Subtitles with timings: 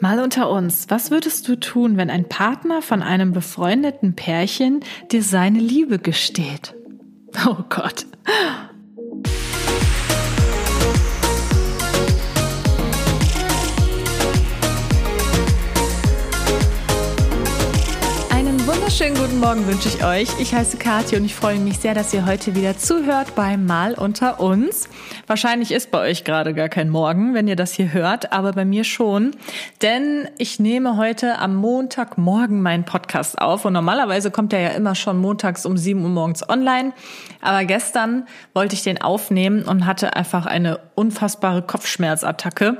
[0.00, 5.22] Mal unter uns, was würdest du tun, wenn ein Partner von einem befreundeten Pärchen dir
[5.22, 6.74] seine Liebe gesteht?
[7.46, 8.06] Oh Gott.
[18.98, 20.28] Wunderschönen guten Morgen wünsche ich euch.
[20.40, 23.94] Ich heiße Kathi und ich freue mich sehr, dass ihr heute wieder zuhört bei Mal
[23.94, 24.88] unter uns.
[25.28, 28.64] Wahrscheinlich ist bei euch gerade gar kein Morgen, wenn ihr das hier hört, aber bei
[28.64, 29.36] mir schon.
[29.82, 34.96] Denn ich nehme heute am Montagmorgen meinen Podcast auf und normalerweise kommt er ja immer
[34.96, 36.92] schon montags um 7 Uhr morgens online.
[37.40, 42.78] Aber gestern wollte ich den aufnehmen und hatte einfach eine unfassbare Kopfschmerzattacke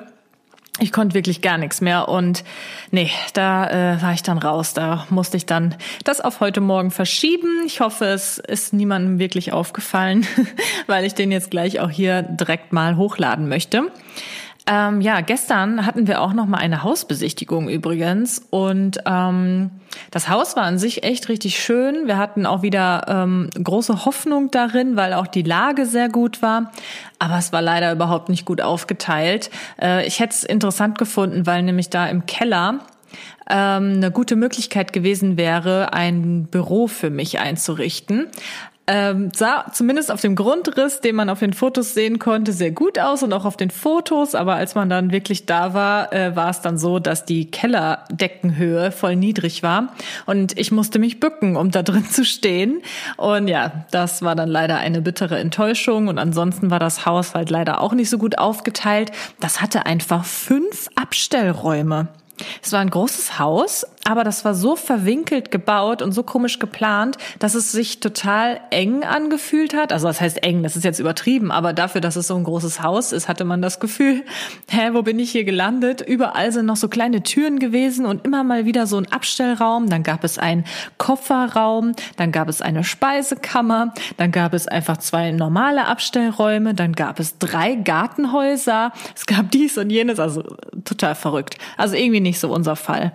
[0.80, 2.44] ich konnte wirklich gar nichts mehr und
[2.90, 4.74] nee, da äh, war ich dann raus.
[4.74, 5.74] Da musste ich dann
[6.04, 7.62] das auf heute Morgen verschieben.
[7.66, 10.26] Ich hoffe, es ist niemandem wirklich aufgefallen,
[10.86, 13.90] weil ich den jetzt gleich auch hier direkt mal hochladen möchte.
[14.70, 19.70] Ähm, ja, gestern hatten wir auch noch mal eine Hausbesichtigung übrigens und ähm,
[20.10, 22.06] das Haus war an sich echt richtig schön.
[22.06, 26.70] Wir hatten auch wieder ähm, große Hoffnung darin, weil auch die Lage sehr gut war.
[27.18, 29.48] Aber es war leider überhaupt nicht gut aufgeteilt.
[29.80, 32.80] Äh, ich hätte es interessant gefunden, weil nämlich da im Keller
[33.48, 38.26] ähm, eine gute Möglichkeit gewesen wäre, ein Büro für mich einzurichten.
[38.90, 42.98] Ähm, sah zumindest auf dem Grundriss, den man auf den Fotos sehen konnte, sehr gut
[42.98, 44.34] aus und auch auf den Fotos.
[44.34, 48.90] Aber als man dann wirklich da war, äh, war es dann so, dass die Kellerdeckenhöhe
[48.90, 49.92] voll niedrig war
[50.24, 52.80] und ich musste mich bücken, um da drin zu stehen.
[53.18, 56.08] Und ja, das war dann leider eine bittere Enttäuschung.
[56.08, 59.12] Und ansonsten war das Haus halt leider auch nicht so gut aufgeteilt.
[59.40, 62.08] Das hatte einfach fünf Abstellräume.
[62.62, 67.18] Es war ein großes Haus, aber das war so verwinkelt gebaut und so komisch geplant,
[67.40, 69.92] dass es sich total eng angefühlt hat.
[69.92, 72.82] Also das heißt eng, das ist jetzt übertrieben, aber dafür, dass es so ein großes
[72.82, 74.24] Haus ist, hatte man das Gefühl,
[74.70, 76.00] hä, wo bin ich hier gelandet?
[76.00, 79.90] Überall sind noch so kleine Türen gewesen und immer mal wieder so ein Abstellraum.
[79.90, 80.64] Dann gab es einen
[80.96, 87.20] Kofferraum, dann gab es eine Speisekammer, dann gab es einfach zwei normale Abstellräume, dann gab
[87.20, 90.44] es drei Gartenhäuser, es gab dies und jenes, also
[90.86, 91.58] total verrückt.
[91.76, 93.12] Also irgendwie nicht so unser Fall.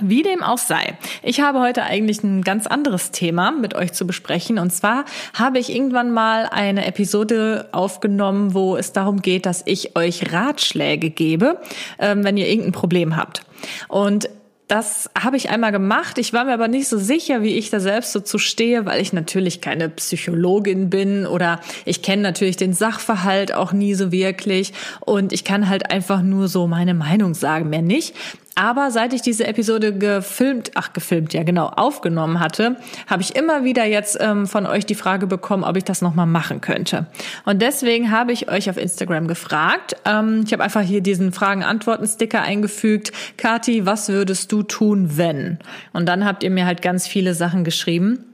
[0.00, 4.06] Wie dem auch sei, ich habe heute eigentlich ein ganz anderes Thema mit euch zu
[4.06, 4.58] besprechen.
[4.58, 5.04] Und zwar
[5.34, 11.10] habe ich irgendwann mal eine Episode aufgenommen, wo es darum geht, dass ich euch Ratschläge
[11.10, 11.60] gebe,
[11.98, 13.42] ähm, wenn ihr irgendein Problem habt.
[13.88, 14.28] Und
[14.68, 16.18] das habe ich einmal gemacht.
[16.18, 19.00] Ich war mir aber nicht so sicher, wie ich da selbst so zu stehe, weil
[19.00, 24.74] ich natürlich keine Psychologin bin oder ich kenne natürlich den Sachverhalt auch nie so wirklich
[25.00, 28.14] und ich kann halt einfach nur so meine Meinung sagen, mehr nicht.
[28.58, 32.74] Aber seit ich diese Episode gefilmt, ach gefilmt, ja genau, aufgenommen hatte,
[33.06, 36.26] habe ich immer wieder jetzt ähm, von euch die Frage bekommen, ob ich das nochmal
[36.26, 37.06] machen könnte.
[37.44, 39.94] Und deswegen habe ich euch auf Instagram gefragt.
[40.04, 43.12] Ähm, ich habe einfach hier diesen Fragen-Antworten-Sticker eingefügt.
[43.36, 45.60] Kati, was würdest du tun, wenn?
[45.92, 48.24] Und dann habt ihr mir halt ganz viele Sachen geschrieben.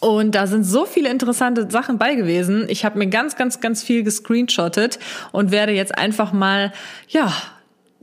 [0.00, 2.66] Und da sind so viele interessante Sachen bei gewesen.
[2.68, 4.98] Ich habe mir ganz, ganz, ganz viel gescreenshottet
[5.30, 6.72] und werde jetzt einfach mal,
[7.06, 7.32] ja,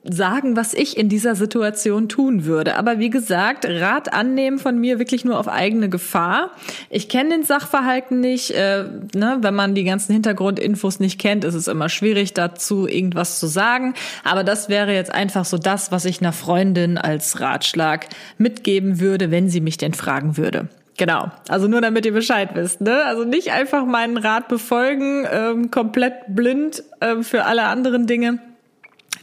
[0.03, 2.75] sagen, was ich in dieser Situation tun würde.
[2.75, 6.51] Aber wie gesagt, Rat annehmen von mir wirklich nur auf eigene Gefahr.
[6.89, 8.51] Ich kenne den Sachverhalten nicht.
[8.51, 9.37] Äh, ne?
[9.41, 13.93] Wenn man die ganzen Hintergrundinfos nicht kennt, ist es immer schwierig, dazu irgendwas zu sagen.
[14.23, 18.07] Aber das wäre jetzt einfach so das, was ich einer Freundin als Ratschlag
[18.39, 20.67] mitgeben würde, wenn sie mich denn fragen würde.
[20.97, 21.31] Genau.
[21.47, 22.81] Also nur damit ihr Bescheid wisst.
[22.81, 23.03] Ne?
[23.05, 28.39] Also nicht einfach meinen Rat befolgen, ähm, komplett blind ähm, für alle anderen Dinge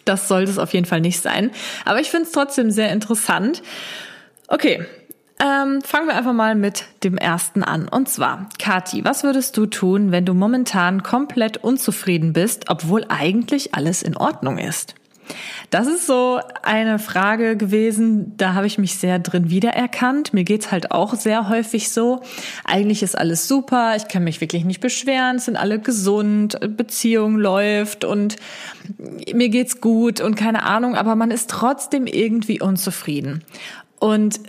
[0.08, 1.50] das sollte es auf jeden Fall nicht sein.
[1.84, 3.62] Aber ich finde es trotzdem sehr interessant.
[4.48, 4.86] Okay,
[5.40, 7.86] ähm, fangen wir einfach mal mit dem ersten an.
[7.86, 13.74] Und zwar, Kati, was würdest du tun, wenn du momentan komplett unzufrieden bist, obwohl eigentlich
[13.74, 14.94] alles in Ordnung ist?
[15.70, 20.32] Das ist so eine Frage gewesen, da habe ich mich sehr drin wiedererkannt.
[20.32, 22.22] Mir geht's halt auch sehr häufig so.
[22.64, 28.04] Eigentlich ist alles super, ich kann mich wirklich nicht beschweren, sind alle gesund, Beziehung läuft
[28.04, 28.36] und
[29.32, 33.44] mir geht's gut und keine Ahnung, aber man ist trotzdem irgendwie unzufrieden.
[34.00, 34.40] Und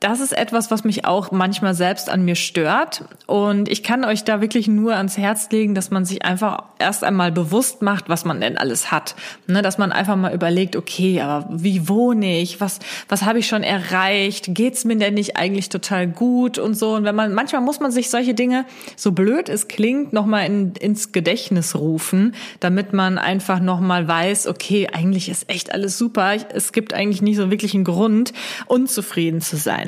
[0.00, 3.04] das ist etwas, was mich auch manchmal selbst an mir stört.
[3.26, 7.02] Und ich kann euch da wirklich nur ans Herz legen, dass man sich einfach erst
[7.02, 9.16] einmal bewusst macht, was man denn alles hat.
[9.46, 12.60] Ne, dass man einfach mal überlegt, okay, aber wie wohne ich?
[12.60, 12.78] Was,
[13.08, 14.46] was habe ich schon erreicht?
[14.54, 16.94] Geht's mir denn nicht eigentlich total gut und so?
[16.94, 20.74] Und wenn man, manchmal muss man sich solche Dinge, so blöd es klingt, nochmal in,
[20.74, 26.36] ins Gedächtnis rufen, damit man einfach nochmal weiß, okay, eigentlich ist echt alles super.
[26.54, 28.32] Es gibt eigentlich nicht so wirklich einen Grund,
[28.66, 29.87] unzufrieden zu sein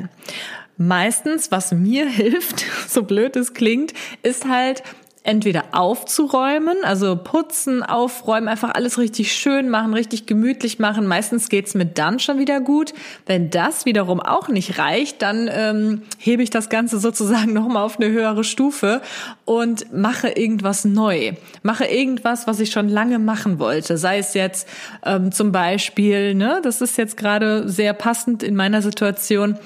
[0.77, 3.93] Meistens, was mir hilft, so blöd es klingt,
[4.23, 4.83] ist halt
[5.23, 11.05] entweder aufzuräumen, also putzen, aufräumen, einfach alles richtig schön machen, richtig gemütlich machen.
[11.05, 12.93] Meistens geht's mir dann schon wieder gut.
[13.27, 17.99] Wenn das wiederum auch nicht reicht, dann ähm, hebe ich das Ganze sozusagen nochmal auf
[17.99, 19.01] eine höhere Stufe
[19.45, 21.33] und mache irgendwas neu.
[21.61, 23.97] Mache irgendwas, was ich schon lange machen wollte.
[23.97, 24.67] Sei es jetzt
[25.05, 29.59] ähm, zum Beispiel, ne, das ist jetzt gerade sehr passend in meiner Situation.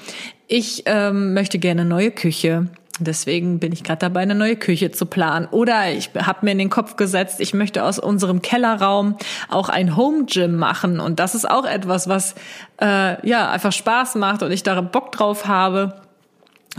[0.48, 2.68] Ich ähm, möchte gerne neue Küche.
[2.98, 5.46] Deswegen bin ich gerade dabei, eine neue Küche zu planen.
[5.50, 9.16] Oder ich habe mir in den Kopf gesetzt, ich möchte aus unserem Kellerraum
[9.48, 10.98] auch ein Home Gym machen.
[10.98, 12.34] Und das ist auch etwas, was
[12.80, 16.00] äh, ja einfach Spaß macht und ich da Bock drauf habe.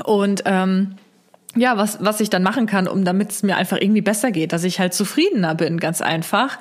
[0.03, 0.95] Und ähm,
[1.55, 4.53] ja, was, was ich dann machen kann, um damit es mir einfach irgendwie besser geht,
[4.53, 6.59] dass ich halt zufriedener bin, ganz einfach.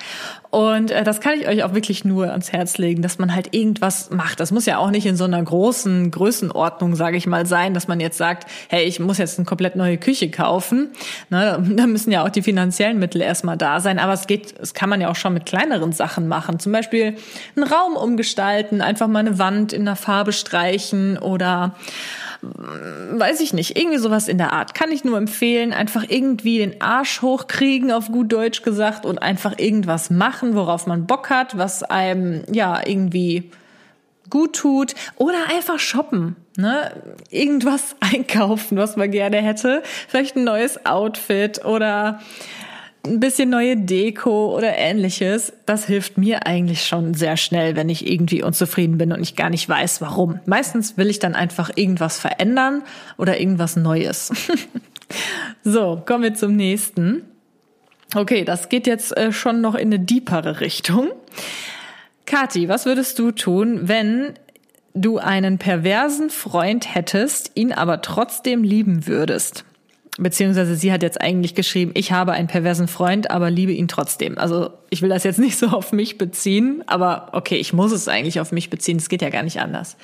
[0.50, 3.54] Und äh, das kann ich euch auch wirklich nur ans Herz legen, dass man halt
[3.54, 4.40] irgendwas macht.
[4.40, 7.88] Das muss ja auch nicht in so einer großen Größenordnung, sage ich mal, sein, dass
[7.88, 10.90] man jetzt sagt, hey, ich muss jetzt eine komplett neue Küche kaufen.
[11.28, 13.98] Ne, da müssen ja auch die finanziellen Mittel erstmal da sein.
[13.98, 16.58] Aber es geht, es kann man ja auch schon mit kleineren Sachen machen.
[16.58, 17.16] Zum Beispiel
[17.54, 21.74] einen Raum umgestalten, einfach mal eine Wand in der Farbe streichen oder
[22.42, 24.74] weiß ich nicht, irgendwie sowas in der Art.
[24.74, 29.58] Kann ich nur empfehlen, einfach irgendwie den Arsch hochkriegen, auf gut Deutsch gesagt, und einfach
[29.58, 33.50] irgendwas machen, worauf man Bock hat, was einem, ja, irgendwie
[34.30, 36.90] gut tut oder einfach shoppen, ne?
[37.30, 42.20] Irgendwas einkaufen, was man gerne hätte, vielleicht ein neues Outfit oder
[43.06, 48.10] ein bisschen neue Deko oder ähnliches, das hilft mir eigentlich schon sehr schnell, wenn ich
[48.10, 50.40] irgendwie unzufrieden bin und ich gar nicht weiß, warum.
[50.46, 52.82] Meistens will ich dann einfach irgendwas verändern
[53.16, 54.32] oder irgendwas Neues.
[55.64, 57.22] so, kommen wir zum nächsten.
[58.14, 61.08] Okay, das geht jetzt äh, schon noch in eine deepere Richtung.
[62.26, 64.34] Kati, was würdest du tun, wenn
[64.94, 69.64] du einen perversen Freund hättest, ihn aber trotzdem lieben würdest?
[70.18, 74.38] Beziehungsweise sie hat jetzt eigentlich geschrieben, ich habe einen perversen Freund, aber liebe ihn trotzdem.
[74.38, 78.08] Also ich will das jetzt nicht so auf mich beziehen, aber okay, ich muss es
[78.08, 78.96] eigentlich auf mich beziehen.
[78.96, 79.96] Es geht ja gar nicht anders.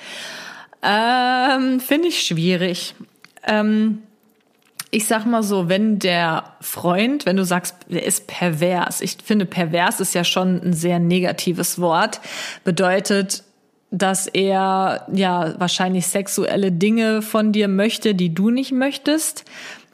[0.83, 2.93] Ähm, Finde ich schwierig.
[3.47, 3.99] Ähm,
[4.91, 9.45] ich sag mal so, wenn der Freund, wenn du sagst, der ist pervers, ich finde
[9.45, 12.21] pervers ist ja schon ein sehr negatives Wort,
[12.63, 13.43] bedeutet,
[13.89, 19.45] dass er ja wahrscheinlich sexuelle Dinge von dir möchte, die du nicht möchtest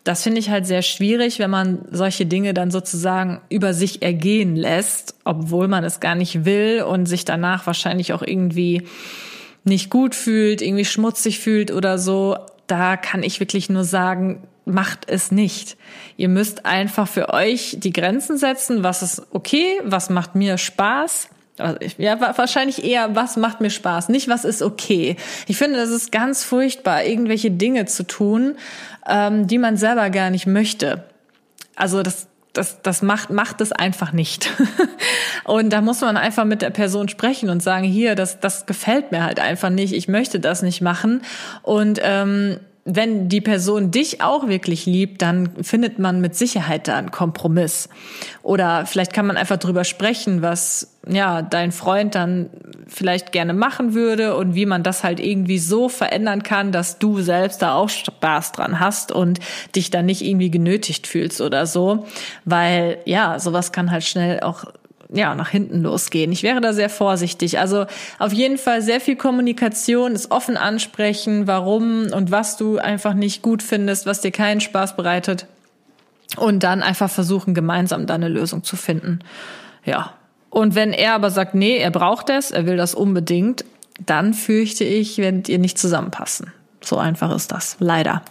[0.04, 4.56] das finde ich halt sehr schwierig, wenn man solche Dinge dann sozusagen über sich ergehen
[4.56, 8.84] lässt, obwohl man es gar nicht will und sich danach wahrscheinlich auch irgendwie
[9.64, 12.38] nicht gut fühlt, irgendwie schmutzig fühlt oder so.
[12.68, 15.78] Da kann ich wirklich nur sagen, macht es nicht.
[16.16, 21.30] Ihr müsst einfach für euch die Grenzen setzen, was ist okay, was macht mir Spaß
[21.98, 25.18] ja, wahrscheinlich eher, was macht mir Spaß, nicht was ist okay.
[25.48, 28.56] Ich finde, das ist ganz furchtbar, irgendwelche Dinge zu tun,
[29.08, 31.04] ähm, die man selber gar nicht möchte.
[31.76, 34.50] Also das, das, das macht, macht es einfach nicht.
[35.44, 39.12] und da muss man einfach mit der Person sprechen und sagen, hier, das, das gefällt
[39.12, 41.22] mir halt einfach nicht, ich möchte das nicht machen.
[41.62, 42.60] Und ähm,
[42.92, 47.88] wenn die Person dich auch wirklich liebt, dann findet man mit Sicherheit da einen Kompromiss.
[48.42, 52.50] Oder vielleicht kann man einfach drüber sprechen, was ja dein Freund dann
[52.88, 57.22] vielleicht gerne machen würde und wie man das halt irgendwie so verändern kann, dass du
[57.22, 59.40] selbst da auch Spaß dran hast und
[59.76, 62.08] dich dann nicht irgendwie genötigt fühlst oder so,
[62.46, 64.66] weil ja, sowas kann halt schnell auch
[65.12, 66.32] ja, nach hinten losgehen.
[66.32, 67.60] Ich wäre da sehr vorsichtig.
[67.60, 67.86] Also
[68.20, 73.42] auf jeden Fall sehr viel Kommunikation, es offen ansprechen, warum und was du einfach nicht
[73.42, 75.48] gut findest, was dir keinen Spaß bereitet.
[76.38, 79.20] Und dann einfach versuchen, gemeinsam da eine Lösung zu finden.
[79.84, 80.14] Ja.
[80.52, 83.66] Und wenn er aber sagt, nee, er braucht es, er will das unbedingt,
[84.06, 86.54] dann fürchte ich, werdet ihr nicht zusammenpassen.
[86.82, 87.78] So einfach ist das.
[87.80, 88.22] Leider.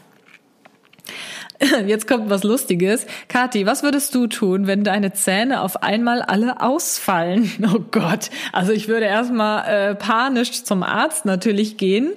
[1.87, 3.07] Jetzt kommt was Lustiges.
[3.29, 7.51] Kathi, was würdest du tun, wenn deine Zähne auf einmal alle ausfallen?
[7.69, 8.31] Oh Gott.
[8.53, 12.13] Also ich würde erstmal äh, panisch zum Arzt natürlich gehen.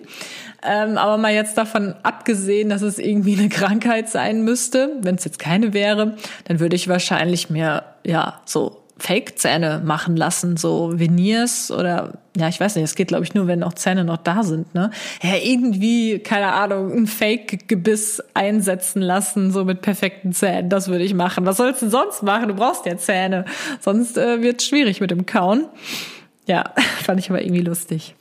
[0.63, 5.25] Ähm, aber mal jetzt davon abgesehen, dass es irgendwie eine Krankheit sein müsste, wenn es
[5.25, 11.71] jetzt keine wäre, dann würde ich wahrscheinlich mir ja so Fake-Zähne machen lassen, so Veneers
[11.71, 14.43] oder ja, ich weiß nicht, es geht glaube ich nur, wenn noch Zähne noch da
[14.43, 14.91] sind, ne?
[15.23, 21.15] Ja, irgendwie, keine Ahnung, ein Fake-Gebiss einsetzen lassen, so mit perfekten Zähnen, das würde ich
[21.15, 21.47] machen.
[21.47, 22.49] Was sollst du sonst machen?
[22.49, 23.45] Du brauchst ja Zähne,
[23.79, 25.65] sonst äh, wird schwierig mit dem Kauen.
[26.45, 26.71] Ja,
[27.03, 28.15] fand ich aber irgendwie lustig.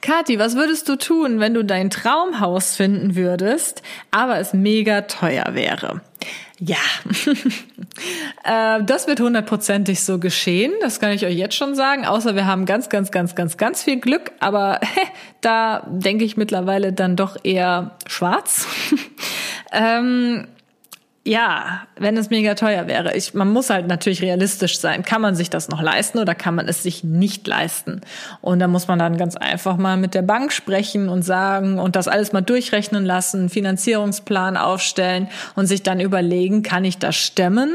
[0.00, 5.54] Kathi, was würdest du tun, wenn du dein Traumhaus finden würdest, aber es mega teuer
[5.54, 6.00] wäre?
[6.60, 6.76] Ja,
[8.78, 10.72] äh, das wird hundertprozentig so geschehen.
[10.80, 12.04] Das kann ich euch jetzt schon sagen.
[12.04, 14.32] Außer wir haben ganz, ganz, ganz, ganz, ganz viel Glück.
[14.40, 14.80] Aber
[15.40, 18.66] da denke ich mittlerweile dann doch eher schwarz.
[19.72, 20.48] ähm,
[21.28, 23.14] ja, wenn es mega teuer wäre.
[23.14, 25.02] Ich, man muss halt natürlich realistisch sein.
[25.02, 28.00] Kann man sich das noch leisten oder kann man es sich nicht leisten?
[28.40, 31.96] Und da muss man dann ganz einfach mal mit der Bank sprechen und sagen und
[31.96, 37.70] das alles mal durchrechnen lassen, Finanzierungsplan aufstellen und sich dann überlegen, kann ich das stemmen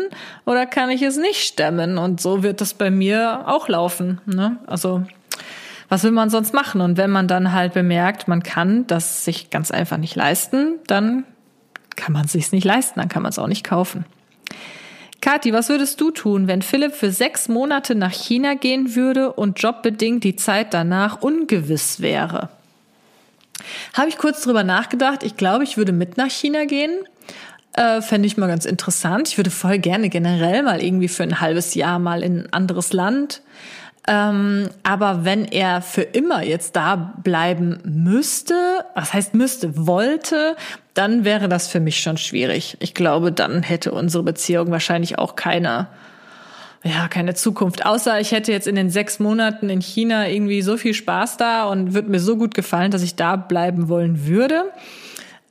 [0.46, 2.00] oder kann ich es nicht stemmen?
[2.00, 4.20] Und so wird das bei mir auch laufen.
[4.26, 4.58] Ne?
[4.66, 5.04] Also
[5.90, 6.82] was will man sonst machen?
[6.82, 11.24] Und wenn man dann halt bemerkt, man kann das sich ganz einfach nicht leisten, dann
[11.96, 14.06] kann man sich's nicht leisten, dann kann man es auch nicht kaufen.
[15.22, 19.58] Kathi, was würdest du tun, wenn Philipp für sechs Monate nach China gehen würde und
[19.58, 22.50] jobbedingt die Zeit danach ungewiss wäre?
[23.94, 25.24] Habe ich kurz drüber nachgedacht.
[25.24, 26.92] Ich glaube, ich würde mit nach China gehen.
[27.74, 29.30] Äh, Fände ich mal ganz interessant.
[29.30, 32.92] Ich würde voll gerne generell mal irgendwie für ein halbes Jahr mal in ein anderes
[32.92, 33.42] Land.
[34.06, 40.56] Ähm, aber wenn er für immer jetzt da bleiben müsste, was heißt müsste, wollte,
[40.94, 42.78] dann wäre das für mich schon schwierig.
[42.80, 45.88] Ich glaube, dann hätte unsere Beziehung wahrscheinlich auch keine,
[46.84, 47.86] ja, keine Zukunft.
[47.86, 51.66] Außer ich hätte jetzt in den sechs Monaten in China irgendwie so viel Spaß da
[51.66, 54.66] und würde mir so gut gefallen, dass ich da bleiben wollen würde.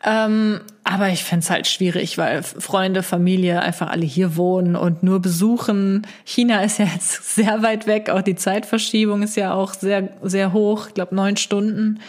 [0.05, 5.21] Ähm, aber ich fände halt schwierig, weil Freunde, Familie einfach alle hier wohnen und nur
[5.21, 6.07] besuchen.
[6.25, 10.53] China ist ja jetzt sehr weit weg, auch die Zeitverschiebung ist ja auch sehr, sehr
[10.53, 12.01] hoch, ich glaube neun Stunden.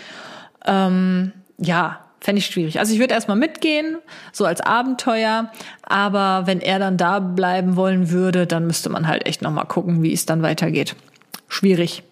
[0.66, 2.80] Ähm, ja, fände ich schwierig.
[2.80, 3.98] Also ich würde erstmal mitgehen,
[4.32, 5.52] so als Abenteuer,
[5.84, 10.02] aber wenn er dann da bleiben wollen würde, dann müsste man halt echt nochmal gucken,
[10.02, 10.96] wie es dann weitergeht.
[11.50, 12.04] Schwierig.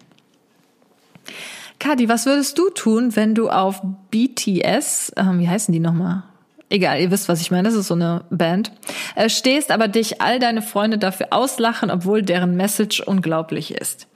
[1.78, 6.22] Kadi, was würdest du tun, wenn du auf BTS, ähm, wie heißen die nochmal?
[6.68, 8.70] Egal, ihr wisst, was ich meine, das ist so eine Band,
[9.14, 14.06] äh, stehst, aber dich all deine Freunde dafür auslachen, obwohl deren Message unglaublich ist.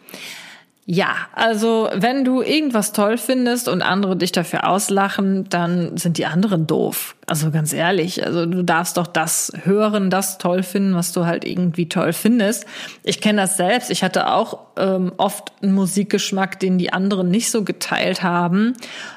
[0.88, 6.26] Ja, also wenn du irgendwas toll findest und andere dich dafür auslachen, dann sind die
[6.26, 7.15] anderen doof.
[7.28, 11.45] Also ganz ehrlich, also du darfst doch das hören, das toll finden, was du halt
[11.45, 12.66] irgendwie toll findest.
[13.02, 13.90] Ich kenne das selbst.
[13.90, 18.75] Ich hatte auch ähm, oft einen Musikgeschmack, den die anderen nicht so geteilt haben,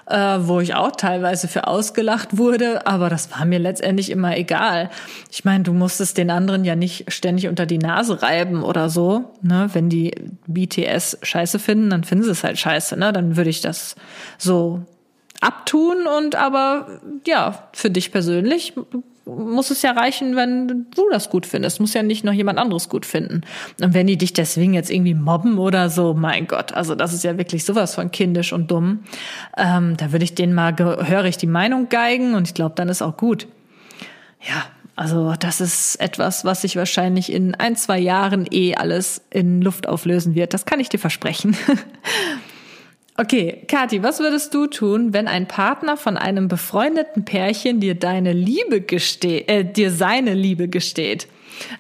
[0.07, 4.89] äh, wo ich auch teilweise für ausgelacht wurde, aber das war mir letztendlich immer egal.
[5.29, 9.35] Ich meine, du musstest den anderen ja nicht ständig unter die Nase reiben oder so.
[9.43, 9.69] Ne?
[9.73, 10.15] Wenn die
[10.47, 12.97] BTS scheiße finden, dann finden sie es halt scheiße.
[12.97, 13.13] Ne?
[13.13, 13.95] Dann würde ich das
[14.39, 14.83] so
[15.41, 18.73] abtun und aber ja, für dich persönlich
[19.25, 21.79] muss es ja reichen, wenn du das gut findest.
[21.79, 23.41] Muss ja nicht noch jemand anderes gut finden.
[23.81, 27.23] Und wenn die dich deswegen jetzt irgendwie mobben oder so, mein Gott, also das ist
[27.23, 29.03] ja wirklich sowas von kindisch und dumm.
[29.57, 33.01] Ähm, da würde ich denen mal gehörig die Meinung geigen und ich glaube, dann ist
[33.01, 33.47] auch gut.
[34.41, 34.65] Ja,
[34.95, 39.87] also das ist etwas, was sich wahrscheinlich in ein, zwei Jahren eh alles in Luft
[39.87, 40.53] auflösen wird.
[40.53, 41.55] Das kann ich dir versprechen.
[43.19, 48.31] Okay, Kathi, was würdest du tun, wenn ein Partner von einem befreundeten Pärchen dir deine
[48.31, 51.27] Liebe gesteht, äh, dir seine Liebe gesteht?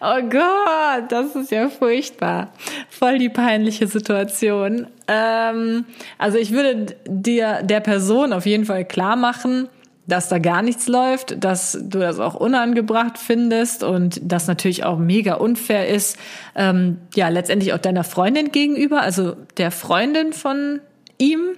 [0.01, 2.51] Oh Gott, das ist ja furchtbar.
[2.89, 4.87] Voll die peinliche Situation.
[5.07, 5.85] Ähm,
[6.17, 9.69] also ich würde dir der Person auf jeden Fall klar machen,
[10.07, 14.97] dass da gar nichts läuft, dass du das auch unangebracht findest und das natürlich auch
[14.97, 16.19] mega unfair ist,
[16.55, 20.81] ähm, ja, letztendlich auch deiner Freundin gegenüber, also der Freundin von
[21.19, 21.55] ihm.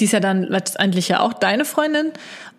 [0.00, 2.12] Die ist ja dann letztendlich ja auch deine Freundin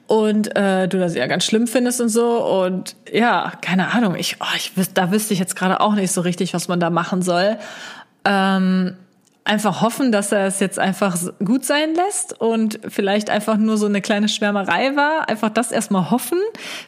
[0.08, 4.38] und äh, du das ja ganz schlimm findest und so und ja, keine Ahnung, ich,
[4.40, 7.22] oh, ich da wüsste ich jetzt gerade auch nicht so richtig, was man da machen
[7.22, 7.58] soll.
[8.24, 8.96] Ähm,
[9.44, 13.88] einfach hoffen, dass er es jetzt einfach gut sein lässt und vielleicht einfach nur so
[13.88, 15.30] eine kleine Schwärmerei war.
[15.30, 16.38] Einfach das erstmal hoffen.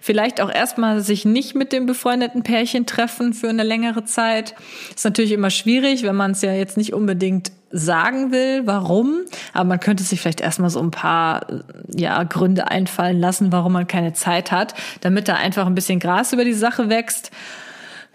[0.01, 4.53] Vielleicht auch erstmal sich nicht mit dem befreundeten Pärchen treffen für eine längere Zeit.
[4.95, 9.21] Ist natürlich immer schwierig, wenn man es ja jetzt nicht unbedingt sagen will, warum.
[9.53, 11.47] Aber man könnte sich vielleicht erstmal so ein paar
[11.93, 16.31] ja, Gründe einfallen lassen, warum man keine Zeit hat, damit da einfach ein bisschen Gras
[16.33, 17.31] über die Sache wächst.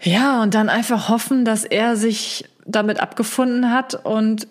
[0.01, 4.47] Ja, und dann einfach hoffen, dass er sich damit abgefunden hat und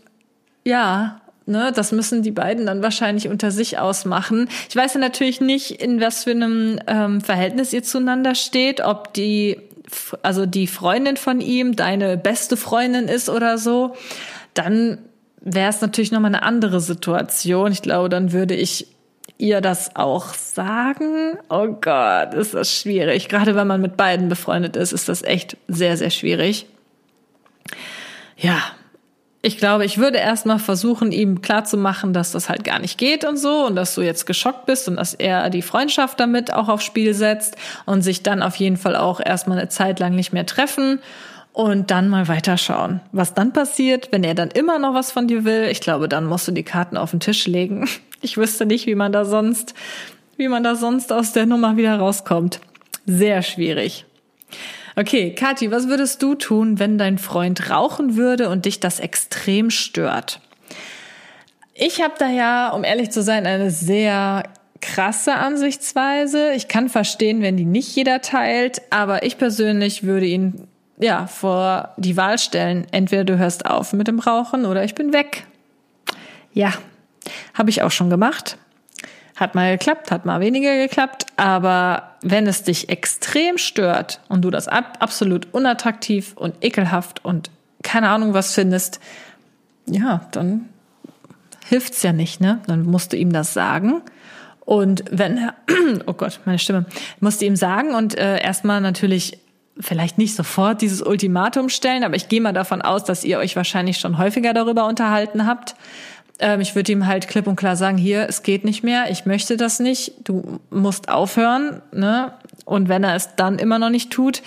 [0.64, 4.48] ja, ne, das müssen die beiden dann wahrscheinlich unter sich ausmachen.
[4.68, 9.14] Ich weiß ja natürlich nicht, in was für einem ähm, Verhältnis ihr zueinander steht, ob
[9.14, 9.58] die,
[10.22, 13.94] also die Freundin von ihm deine beste Freundin ist oder so.
[14.54, 14.98] Dann
[15.40, 17.72] wäre es natürlich nochmal eine andere Situation.
[17.72, 18.88] Ich glaube, dann würde ich
[19.38, 21.38] ihr das auch sagen?
[21.48, 23.28] Oh Gott, ist das schwierig.
[23.28, 26.66] Gerade wenn man mit beiden befreundet ist, ist das echt sehr, sehr schwierig
[28.38, 28.62] ja,
[29.40, 33.36] ich glaube, ich würde erstmal versuchen, ihm klarzumachen, dass das halt gar nicht geht und
[33.36, 36.84] so und dass du jetzt geschockt bist und dass er die Freundschaft damit auch aufs
[36.84, 40.44] Spiel setzt und sich dann auf jeden Fall auch erstmal eine Zeit lang nicht mehr
[40.44, 40.98] treffen
[41.52, 43.00] und dann mal weiterschauen.
[43.12, 46.26] Was dann passiert, wenn er dann immer noch was von dir will, ich glaube, dann
[46.26, 47.88] musst du die Karten auf den Tisch legen.
[48.20, 49.74] Ich wüsste nicht, wie man da sonst,
[50.36, 52.58] wie man da sonst aus der Nummer wieder rauskommt.
[53.06, 54.06] Sehr schwierig.
[54.98, 59.70] Okay, Kathi, was würdest du tun, wenn dein Freund rauchen würde und dich das extrem
[59.70, 60.40] stört?
[61.72, 64.42] Ich habe da ja, um ehrlich zu sein, eine sehr
[64.80, 66.50] krasse Ansichtsweise.
[66.54, 70.66] Ich kann verstehen, wenn die nicht jeder teilt, aber ich persönlich würde ihn
[70.98, 72.84] ja vor die Wahl stellen.
[72.90, 75.46] Entweder du hörst auf mit dem Rauchen oder ich bin weg.
[76.52, 76.72] Ja,
[77.54, 78.58] habe ich auch schon gemacht.
[79.38, 84.50] Hat mal geklappt, hat mal weniger geklappt, aber wenn es dich extrem stört und du
[84.50, 87.50] das ab, absolut unattraktiv und ekelhaft und
[87.82, 88.98] keine Ahnung was findest,
[89.86, 90.68] ja, dann
[91.66, 92.60] hilft's ja nicht, ne?
[92.66, 94.02] Dann musst du ihm das sagen.
[94.60, 95.54] Und wenn er,
[96.06, 96.86] oh Gott, meine Stimme,
[97.20, 99.38] musst du ihm sagen und äh, erstmal natürlich
[99.80, 103.54] vielleicht nicht sofort dieses Ultimatum stellen, aber ich gehe mal davon aus, dass ihr euch
[103.54, 105.76] wahrscheinlich schon häufiger darüber unterhalten habt.
[106.38, 109.26] Ähm, ich würde ihm halt klipp und klar sagen, hier, es geht nicht mehr, ich
[109.26, 112.32] möchte das nicht, du musst aufhören, ne?
[112.64, 114.42] Und wenn er es dann immer noch nicht tut,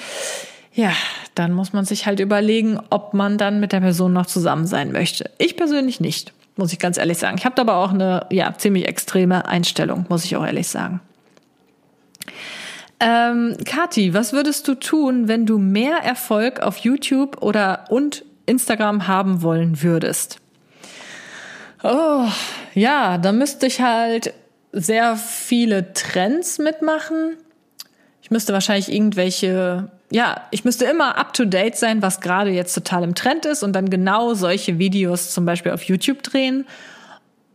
[0.73, 0.91] ja,
[1.35, 4.91] dann muss man sich halt überlegen, ob man dann mit der Person noch zusammen sein
[4.91, 5.29] möchte.
[5.37, 7.37] Ich persönlich nicht, muss ich ganz ehrlich sagen.
[7.37, 11.01] Ich habe aber auch eine ja ziemlich extreme Einstellung, muss ich auch ehrlich sagen.
[12.99, 19.07] Ähm, Kathi, was würdest du tun, wenn du mehr Erfolg auf YouTube oder und Instagram
[19.07, 20.39] haben wollen würdest?
[21.83, 22.27] Oh,
[22.73, 24.33] ja, da müsste ich halt
[24.71, 27.37] sehr viele Trends mitmachen.
[28.21, 32.73] Ich müsste wahrscheinlich irgendwelche, ja, ich müsste immer up to date sein, was gerade jetzt
[32.73, 36.65] total im Trend ist und dann genau solche Videos zum Beispiel auf YouTube drehen.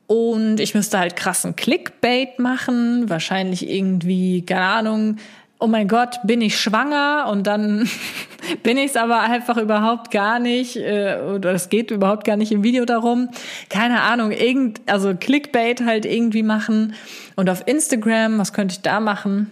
[0.09, 5.17] Und ich müsste halt krassen Clickbait machen, wahrscheinlich irgendwie, keine Ahnung,
[5.59, 7.89] oh mein Gott, bin ich schwanger und dann
[8.63, 12.53] bin ich es aber einfach überhaupt gar nicht äh, oder es geht überhaupt gar nicht
[12.53, 13.31] im Video darum.
[13.71, 16.95] Keine Ahnung, irgend also Clickbait halt irgendwie machen
[17.37, 19.51] und auf Instagram, was könnte ich da machen?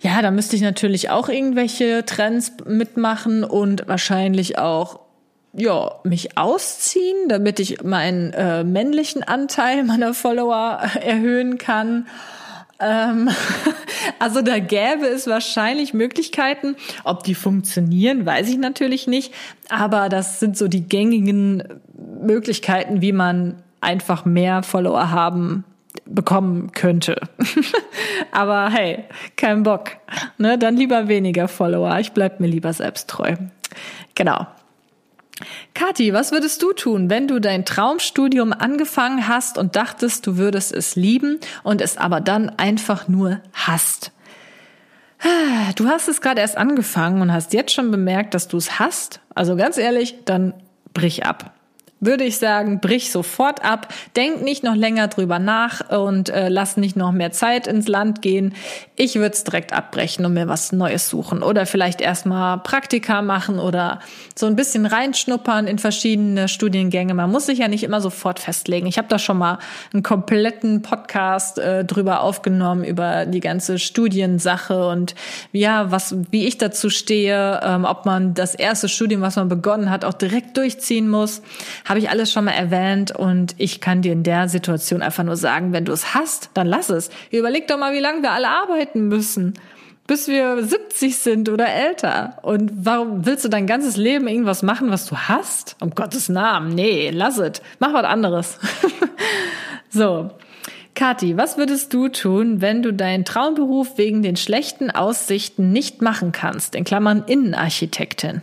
[0.00, 5.00] Ja, da müsste ich natürlich auch irgendwelche Trends mitmachen und wahrscheinlich auch
[5.54, 12.06] ja, mich ausziehen, damit ich meinen äh, männlichen Anteil meiner Follower erhöhen kann
[12.80, 13.28] ähm,
[14.18, 16.76] also da gäbe es wahrscheinlich Möglichkeiten.
[17.04, 19.34] Ob die funktionieren, weiß ich natürlich nicht.
[19.68, 21.62] Aber das sind so die gängigen
[22.22, 25.64] Möglichkeiten, wie man einfach mehr Follower haben
[26.04, 27.20] bekommen könnte.
[28.32, 29.04] Aber hey,
[29.36, 29.90] kein Bock.
[30.36, 31.98] Ne, dann lieber weniger Follower.
[31.98, 33.34] Ich bleib mir lieber selbst treu.
[34.14, 34.46] Genau.
[35.74, 40.72] Kathi, was würdest du tun, wenn du dein Traumstudium angefangen hast und dachtest, du würdest
[40.72, 44.12] es lieben und es aber dann einfach nur hast?
[45.76, 49.20] Du hast es gerade erst angefangen und hast jetzt schon bemerkt, dass du es hast.
[49.34, 50.54] Also ganz ehrlich, dann
[50.94, 51.57] brich ab
[52.00, 56.76] würde ich sagen, brich sofort ab, denk nicht noch länger drüber nach und äh, lass
[56.76, 58.54] nicht noch mehr Zeit ins Land gehen.
[58.94, 63.58] Ich würde es direkt abbrechen und mir was Neues suchen oder vielleicht erstmal Praktika machen
[63.58, 64.00] oder
[64.36, 67.14] so ein bisschen reinschnuppern in verschiedene Studiengänge.
[67.14, 68.86] Man muss sich ja nicht immer sofort festlegen.
[68.86, 69.58] Ich habe da schon mal
[69.92, 75.14] einen kompletten Podcast äh, drüber aufgenommen über die ganze Studiensache und
[75.52, 79.90] ja, was wie ich dazu stehe, ähm, ob man das erste Studium, was man begonnen
[79.90, 81.42] hat, auch direkt durchziehen muss
[81.88, 85.36] habe ich alles schon mal erwähnt und ich kann dir in der Situation einfach nur
[85.36, 87.10] sagen, wenn du es hast, dann lass es.
[87.30, 89.54] Überleg doch mal, wie lange wir alle arbeiten müssen
[90.08, 92.38] bis wir 70 sind oder älter.
[92.42, 95.76] Und warum willst du dein ganzes Leben irgendwas machen, was du hast?
[95.80, 96.74] Um Gottes Namen.
[96.74, 97.60] Nee, lass es.
[97.78, 98.58] Mach was anderes.
[99.90, 100.30] so.
[100.94, 106.32] Kathi, was würdest du tun, wenn du deinen Traumberuf wegen den schlechten Aussichten nicht machen
[106.32, 106.74] kannst?
[106.74, 108.40] In Klammern Innenarchitektin.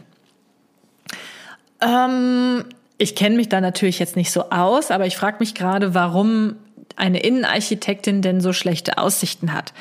[1.82, 2.64] Ähm,
[2.98, 6.56] ich kenne mich da natürlich jetzt nicht so aus, aber ich frage mich gerade, warum
[6.96, 9.74] eine Innenarchitektin denn so schlechte Aussichten hat.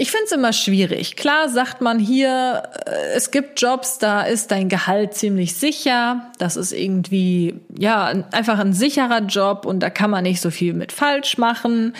[0.00, 1.16] Ich finde es immer schwierig.
[1.16, 6.30] Klar sagt man hier, äh, es gibt Jobs, da ist dein Gehalt ziemlich sicher.
[6.38, 10.72] Das ist irgendwie, ja, einfach ein sicherer Job und da kann man nicht so viel
[10.72, 11.94] mit falsch machen.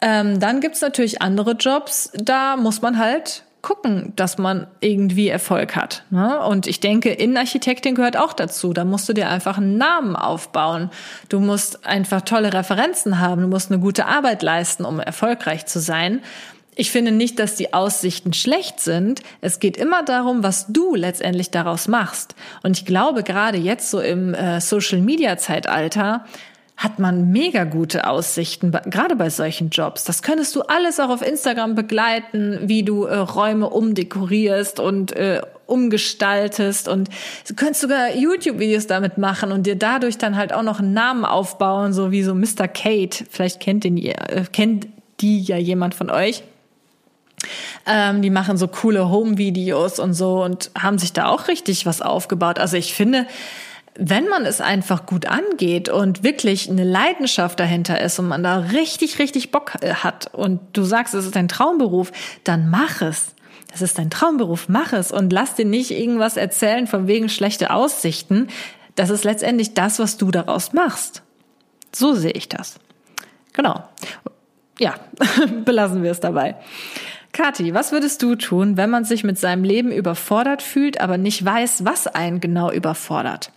[0.00, 5.74] Ähm, dann gibt's natürlich andere Jobs, da muss man halt gucken, dass man irgendwie Erfolg
[5.74, 6.04] hat.
[6.10, 6.40] Ne?
[6.40, 8.72] Und ich denke, Innenarchitektin gehört auch dazu.
[8.72, 10.90] Da musst du dir einfach einen Namen aufbauen.
[11.28, 13.42] Du musst einfach tolle Referenzen haben.
[13.42, 16.22] Du musst eine gute Arbeit leisten, um erfolgreich zu sein.
[16.80, 19.22] Ich finde nicht, dass die Aussichten schlecht sind.
[19.40, 22.36] Es geht immer darum, was du letztendlich daraus machst.
[22.62, 26.24] Und ich glaube, gerade jetzt so im äh, Social-Media-Zeitalter
[26.78, 30.04] hat man mega gute Aussichten, gerade bei solchen Jobs.
[30.04, 35.42] Das könntest du alles auch auf Instagram begleiten, wie du äh, Räume umdekorierst und äh,
[35.66, 37.08] umgestaltest und
[37.48, 41.24] du könntest sogar YouTube-Videos damit machen und dir dadurch dann halt auch noch einen Namen
[41.24, 42.68] aufbauen, so wie so Mr.
[42.68, 43.24] Kate.
[43.28, 44.86] Vielleicht kennt den, äh, kennt
[45.18, 46.44] die ja jemand von euch.
[47.86, 52.02] Ähm, die machen so coole Home-Videos und so und haben sich da auch richtig was
[52.02, 52.60] aufgebaut.
[52.60, 53.26] Also ich finde,
[54.00, 58.58] wenn man es einfach gut angeht und wirklich eine Leidenschaft dahinter ist und man da
[58.58, 62.12] richtig, richtig Bock äh, hat und du sagst, es ist dein Traumberuf,
[62.44, 63.34] dann mach es.
[63.72, 67.72] Das ist dein Traumberuf, mach es und lass dir nicht irgendwas erzählen von wegen schlechte
[67.72, 68.46] Aussichten.
[68.94, 71.22] Das ist letztendlich das, was du daraus machst.
[71.92, 72.78] So sehe ich das.
[73.52, 73.82] Genau.
[74.78, 74.94] Ja,
[75.64, 76.54] belassen wir es dabei.
[77.32, 81.44] Kathi, was würdest du tun, wenn man sich mit seinem Leben überfordert fühlt, aber nicht
[81.44, 83.50] weiß, was einen genau überfordert?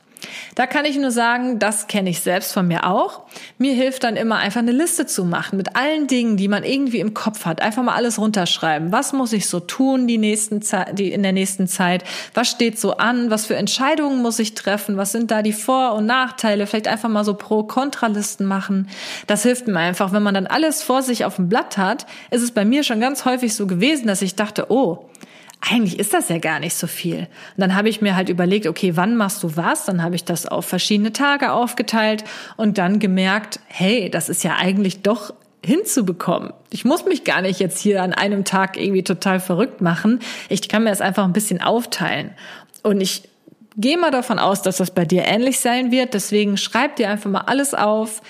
[0.56, 3.22] Da kann ich nur sagen, das kenne ich selbst von mir auch.
[3.58, 7.00] Mir hilft dann immer einfach eine Liste zu machen mit allen Dingen, die man irgendwie
[7.00, 7.62] im Kopf hat.
[7.62, 8.92] Einfach mal alles runterschreiben.
[8.92, 10.62] Was muss ich so tun die nächsten
[10.94, 12.04] die in der nächsten Zeit?
[12.34, 13.30] Was steht so an?
[13.32, 14.98] Was für Entscheidungen muss ich treffen?
[14.98, 16.68] Was sind da die Vor- und Nachteile?
[16.68, 18.90] Vielleicht einfach mal so Pro-Kontra-Listen machen.
[19.28, 20.12] Das hilft mir einfach.
[20.12, 23.00] Wenn man dann alles vor sich auf dem Blatt hat, ist es bei mir schon
[23.00, 25.06] ganz häufig so gewesen, dass ich dachte, oh,
[25.62, 27.20] eigentlich ist das ja gar nicht so viel.
[27.20, 29.86] Und dann habe ich mir halt überlegt, okay, wann machst du was?
[29.86, 32.24] Dann habe ich das auf verschiedene Tage aufgeteilt
[32.58, 36.54] und dann gemerkt, hey, das ist ja eigentlich doch hinzubekommen.
[36.72, 40.20] Ich muss mich gar nicht jetzt hier an einem Tag irgendwie total verrückt machen.
[40.50, 42.32] Ich kann mir das einfach ein bisschen aufteilen.
[42.82, 43.30] Und ich
[43.78, 46.16] gehe mal davon aus, dass das bei dir ähnlich sein wird.
[46.16, 48.24] Deswegen schreib dir einfach mal alles auf,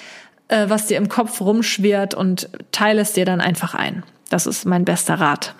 [0.50, 4.04] äh, was dir im Kopf rumschwirrt und teile es dir dann einfach ein.
[4.30, 5.56] Das ist mein bester Rat,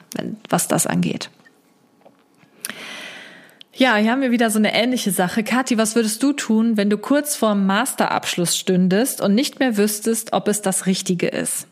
[0.50, 1.30] was das angeht.
[3.74, 5.44] Ja, hier haben wir wieder so eine ähnliche Sache.
[5.44, 10.34] Kathi, was würdest du tun, wenn du kurz vorm Masterabschluss stündest und nicht mehr wüsstest,
[10.34, 11.68] ob es das Richtige ist?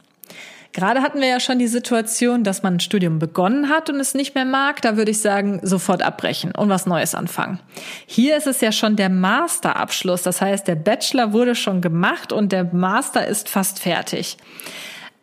[0.71, 4.13] Gerade hatten wir ja schon die Situation, dass man ein Studium begonnen hat und es
[4.13, 4.81] nicht mehr mag.
[4.81, 7.59] Da würde ich sagen, sofort abbrechen und was Neues anfangen.
[8.05, 10.21] Hier ist es ja schon der Masterabschluss.
[10.21, 14.37] Das heißt, der Bachelor wurde schon gemacht und der Master ist fast fertig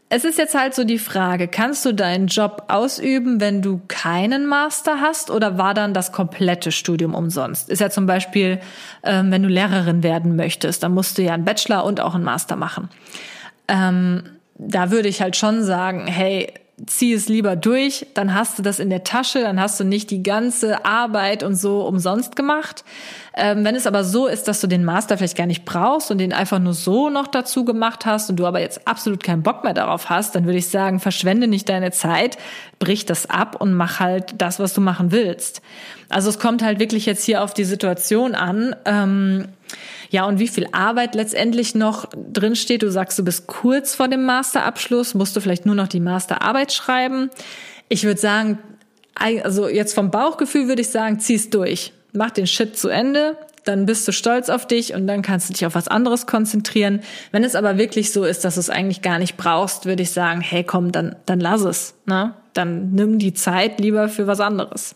[0.08, 4.46] es ist jetzt halt so die Frage, kannst du deinen Job ausüben, wenn du keinen
[4.46, 7.68] Master hast oder war dann das komplette Studium umsonst?
[7.68, 8.60] Ist ja zum Beispiel,
[9.02, 12.22] ähm, wenn du Lehrerin werden möchtest, dann musst du ja einen Bachelor und auch einen
[12.22, 12.88] Master machen.
[13.66, 14.22] Ähm,
[14.58, 16.52] da würde ich halt schon sagen, hey,
[16.86, 20.10] zieh es lieber durch, dann hast du das in der Tasche, dann hast du nicht
[20.10, 22.84] die ganze Arbeit und so umsonst gemacht.
[23.38, 26.16] Ähm, wenn es aber so ist, dass du den Master vielleicht gar nicht brauchst und
[26.16, 29.62] den einfach nur so noch dazu gemacht hast und du aber jetzt absolut keinen Bock
[29.62, 32.38] mehr darauf hast, dann würde ich sagen, verschwende nicht deine Zeit,
[32.78, 35.60] brich das ab und mach halt das, was du machen willst.
[36.08, 38.74] Also es kommt halt wirklich jetzt hier auf die Situation an.
[38.86, 39.48] Ähm,
[40.08, 42.82] ja, und wie viel Arbeit letztendlich noch drin steht.
[42.82, 46.72] Du sagst, du bist kurz vor dem Masterabschluss, musst du vielleicht nur noch die Masterarbeit
[46.72, 47.28] schreiben.
[47.90, 48.58] Ich würde sagen,
[49.14, 51.92] also jetzt vom Bauchgefühl würde ich sagen, zieh's durch.
[52.16, 55.52] Mach den Shit zu Ende, dann bist du stolz auf dich und dann kannst du
[55.52, 57.00] dich auf was anderes konzentrieren.
[57.32, 60.10] Wenn es aber wirklich so ist, dass du es eigentlich gar nicht brauchst, würde ich
[60.10, 61.94] sagen, hey komm, dann, dann lass es.
[62.06, 62.34] Ne?
[62.54, 64.94] Dann nimm die Zeit lieber für was anderes.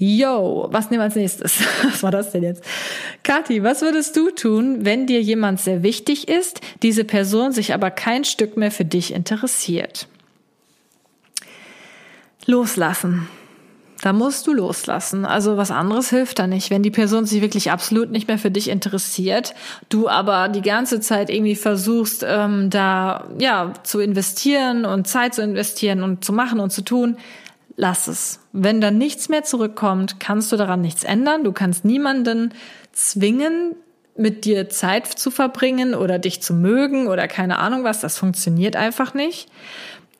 [0.00, 1.60] Yo, was nehmen wir als nächstes?
[1.82, 2.62] Was war das denn jetzt?
[3.24, 7.90] Kathi, was würdest du tun, wenn dir jemand sehr wichtig ist, diese Person sich aber
[7.90, 10.06] kein Stück mehr für dich interessiert?
[12.46, 13.28] Loslassen.
[14.00, 15.24] Da musst du loslassen.
[15.24, 16.70] Also was anderes hilft da nicht.
[16.70, 19.54] Wenn die Person sich wirklich absolut nicht mehr für dich interessiert,
[19.88, 25.42] du aber die ganze Zeit irgendwie versuchst, ähm, da ja zu investieren und Zeit zu
[25.42, 27.16] investieren und zu machen und zu tun,
[27.76, 28.40] lass es.
[28.52, 31.42] Wenn dann nichts mehr zurückkommt, kannst du daran nichts ändern.
[31.42, 32.54] Du kannst niemanden
[32.92, 33.74] zwingen,
[34.18, 38.00] mit dir Zeit zu verbringen oder dich zu mögen oder keine Ahnung was.
[38.00, 39.48] Das funktioniert einfach nicht.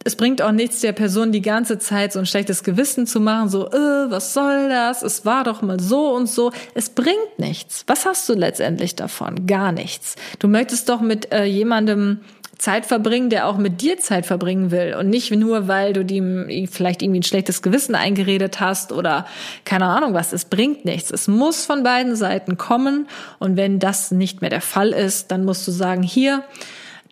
[0.04, 3.48] Es bringt auch nichts, der Person die ganze Zeit so ein schlechtes Gewissen zu machen,
[3.48, 5.02] so, äh, was soll das?
[5.02, 6.52] Es war doch mal so und so.
[6.74, 7.84] Es bringt nichts.
[7.88, 9.46] Was hast du letztendlich davon?
[9.46, 10.14] Gar nichts.
[10.38, 12.20] Du möchtest doch mit äh, jemandem
[12.58, 16.48] Zeit verbringen, der auch mit dir Zeit verbringen will und nicht nur, weil du dem
[16.70, 19.26] vielleicht irgendwie ein schlechtes Gewissen eingeredet hast oder
[19.64, 20.32] keine Ahnung was.
[20.32, 21.10] Es bringt nichts.
[21.10, 23.08] Es muss von beiden Seiten kommen
[23.38, 26.42] und wenn das nicht mehr der Fall ist, dann musst du sagen, hier,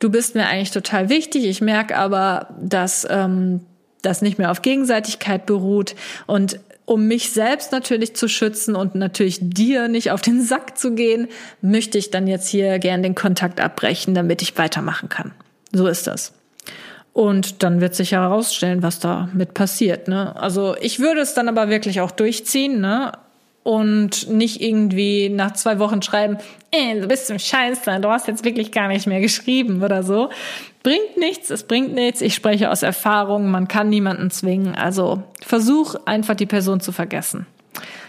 [0.01, 1.45] du bist mir eigentlich total wichtig.
[1.45, 3.61] Ich merke aber, dass ähm,
[4.03, 5.95] das nicht mehr auf Gegenseitigkeit beruht
[6.27, 10.95] und um mich selbst natürlich zu schützen und natürlich dir nicht auf den Sack zu
[10.95, 11.27] gehen,
[11.61, 15.33] möchte ich dann jetzt hier gern den Kontakt abbrechen, damit ich weitermachen kann.
[15.73, 16.33] So ist das.
[17.13, 20.07] Und dann wird sich herausstellen, was da mit passiert.
[20.07, 20.37] Ne?
[20.37, 22.81] Also ich würde es dann aber wirklich auch durchziehen.
[22.81, 23.11] Ne?
[23.67, 26.39] Und nicht irgendwie nach zwei Wochen schreiben,
[26.71, 30.31] ey, du bist zum Scheiße, du hast jetzt wirklich gar nicht mehr geschrieben oder so.
[30.85, 32.21] Bringt nichts, es bringt nichts.
[32.21, 34.77] Ich spreche aus Erfahrung, man kann niemanden zwingen.
[34.77, 37.45] Also versuch einfach die Person zu vergessen.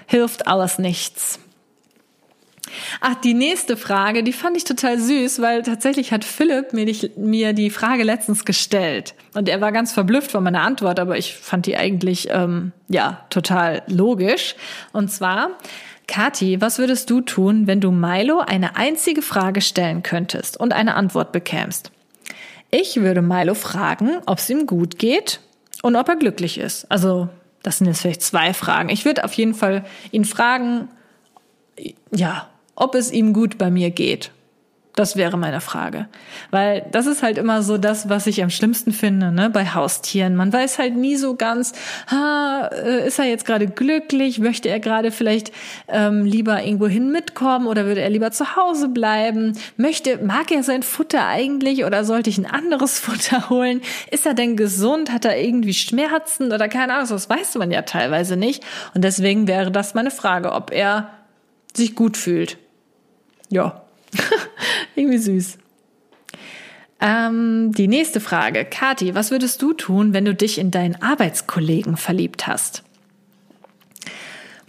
[0.06, 1.40] Hilft alles nichts.
[3.02, 7.12] Ach, die nächste Frage, die fand ich total süß, weil tatsächlich hat Philipp mir die,
[7.16, 9.14] mir die Frage letztens gestellt.
[9.34, 13.26] Und er war ganz verblüfft von meiner Antwort, aber ich fand die eigentlich, ähm, ja,
[13.30, 14.56] total logisch.
[14.94, 15.52] Und zwar,
[16.08, 20.96] Kathi, was würdest du tun, wenn du Milo eine einzige Frage stellen könntest und eine
[20.96, 21.92] Antwort bekämst?
[22.72, 25.40] Ich würde Milo fragen, ob es ihm gut geht
[25.82, 26.90] und ob er glücklich ist.
[26.92, 27.30] Also,
[27.64, 28.90] das sind jetzt vielleicht zwei Fragen.
[28.90, 30.90] Ich würde auf jeden Fall ihn fragen,
[32.12, 34.32] ja, ob es ihm gut bei mir geht.
[34.98, 36.08] Das wäre meine Frage.
[36.50, 40.36] Weil das ist halt immer so das, was ich am schlimmsten finde, ne, bei Haustieren.
[40.36, 41.74] Man weiß halt nie so ganz,
[42.10, 44.40] ha, äh, ist er jetzt gerade glücklich?
[44.40, 45.52] Möchte er gerade vielleicht
[45.88, 49.54] ähm, lieber irgendwo hin mitkommen oder würde er lieber zu Hause bleiben?
[49.78, 53.82] Möchte, mag er sein Futter eigentlich oder sollte ich ein anderes Futter holen?
[54.10, 55.12] Ist er denn gesund?
[55.12, 57.08] Hat er irgendwie Schmerzen oder keine Ahnung?
[57.08, 58.64] Das weiß man ja teilweise nicht.
[58.96, 61.12] Und deswegen wäre das meine Frage, ob er
[61.76, 62.58] sich gut fühlt.
[63.50, 63.82] Ja,
[64.96, 65.58] irgendwie süß.
[67.00, 68.66] Ähm, die nächste Frage.
[68.66, 72.84] Kati, was würdest du tun, wenn du dich in deinen Arbeitskollegen verliebt hast?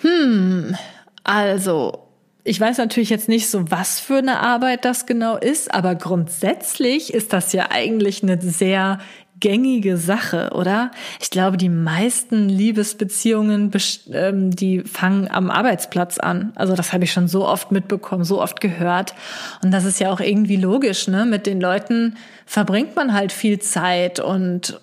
[0.03, 0.77] Hm,
[1.25, 2.07] also,
[2.45, 7.13] ich weiß natürlich jetzt nicht so, was für eine Arbeit das genau ist, aber grundsätzlich
[7.13, 8.99] ist das ja eigentlich eine sehr
[9.41, 10.91] gängige Sache, oder?
[11.21, 13.71] Ich glaube, die meisten Liebesbeziehungen,
[14.13, 16.53] ähm, die fangen am Arbeitsplatz an.
[16.55, 19.15] Also das habe ich schon so oft mitbekommen, so oft gehört.
[19.63, 21.25] Und das ist ja auch irgendwie logisch, ne?
[21.25, 24.81] Mit den Leuten verbringt man halt viel Zeit und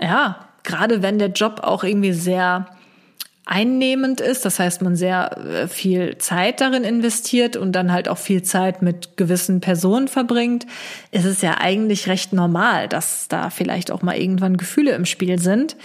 [0.00, 2.66] ja, gerade wenn der Job auch irgendwie sehr
[3.48, 8.18] einnehmend ist, das heißt, man sehr äh, viel Zeit darin investiert und dann halt auch
[8.18, 10.66] viel Zeit mit gewissen Personen verbringt,
[11.10, 15.38] ist es ja eigentlich recht normal, dass da vielleicht auch mal irgendwann Gefühle im Spiel
[15.38, 15.76] sind.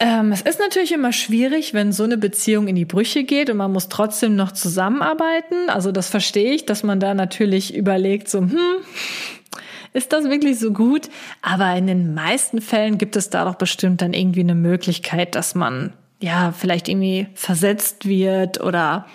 [0.00, 3.56] Ähm, es ist natürlich immer schwierig, wenn so eine Beziehung in die Brüche geht und
[3.56, 5.68] man muss trotzdem noch zusammenarbeiten.
[5.68, 8.58] Also das verstehe ich, dass man da natürlich überlegt, so, hm,
[9.92, 11.08] ist das wirklich so gut?
[11.42, 15.54] Aber in den meisten Fällen gibt es da doch bestimmt dann irgendwie eine Möglichkeit, dass
[15.54, 19.06] man ja, vielleicht irgendwie versetzt wird oder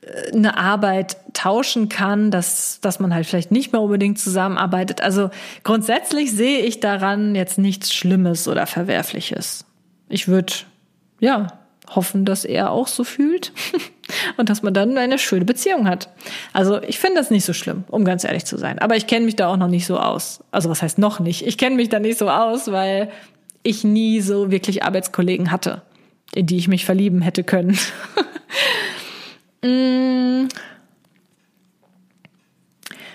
[0.00, 5.02] äh, eine Arbeit tauschen kann, dass, dass man halt vielleicht nicht mehr unbedingt zusammenarbeitet.
[5.02, 5.30] Also
[5.64, 9.64] grundsätzlich sehe ich daran jetzt nichts Schlimmes oder Verwerfliches.
[10.08, 10.52] Ich würde,
[11.18, 11.48] ja,
[11.94, 13.52] hoffen, dass er auch so fühlt
[14.36, 16.08] und dass man dann eine schöne Beziehung hat.
[16.52, 18.78] Also ich finde das nicht so schlimm, um ganz ehrlich zu sein.
[18.78, 20.44] Aber ich kenne mich da auch noch nicht so aus.
[20.52, 21.44] Also was heißt noch nicht?
[21.44, 23.10] Ich kenne mich da nicht so aus, weil
[23.64, 25.82] ich nie so wirklich Arbeitskollegen hatte
[26.34, 27.78] in die ich mich verlieben hätte können.
[29.62, 30.48] Mm.